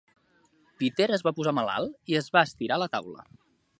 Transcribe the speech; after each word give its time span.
Peter 0.83 1.07
es 1.17 1.23
va 1.27 1.33
posar 1.39 1.53
malalt, 1.57 1.93
i 2.15 2.17
es 2.21 2.31
va 2.37 2.47
estirar 2.49 2.79
a 2.79 2.83
la 2.85 2.89
taula 2.97 3.29